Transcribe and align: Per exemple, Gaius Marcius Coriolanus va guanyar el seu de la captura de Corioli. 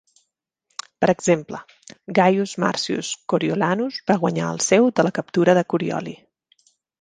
Per 1.03 1.09
exemple, 1.11 1.59
Gaius 2.19 2.53
Marcius 2.63 3.11
Coriolanus 3.35 4.01
va 4.13 4.17
guanyar 4.25 4.49
el 4.55 4.65
seu 4.69 4.89
de 5.01 5.07
la 5.11 5.13
captura 5.21 5.57
de 5.61 5.65
Corioli. 5.75 6.17